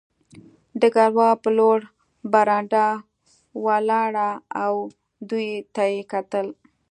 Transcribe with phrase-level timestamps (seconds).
[0.79, 1.87] ډګروال په لوړه
[2.31, 2.85] برنډه
[3.65, 4.29] ولاړ و
[4.63, 4.73] او
[5.29, 6.47] دوی ته یې کتل